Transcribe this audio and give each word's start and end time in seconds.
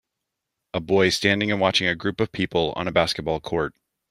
A 0.73 0.79
boy 0.79 1.09
standing 1.11 1.51
and 1.51 1.61
watching 1.61 1.87
a 1.87 1.93
group 1.93 2.19
of 2.21 2.31
people 2.31 2.73
on 2.75 2.87
a 2.87 2.91
basketball 2.91 3.39
court. 3.39 3.75